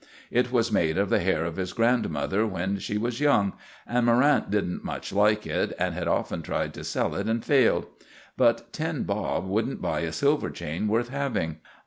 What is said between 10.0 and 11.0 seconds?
silver chain